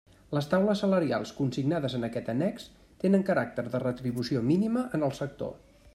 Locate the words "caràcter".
3.31-3.69